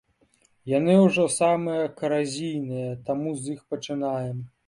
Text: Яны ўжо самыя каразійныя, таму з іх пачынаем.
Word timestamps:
Яны 0.77 0.95
ўжо 1.01 1.25
самыя 1.33 1.83
каразійныя, 2.01 2.89
таму 3.09 3.37
з 3.43 3.55
іх 3.57 3.61
пачынаем. 3.75 4.37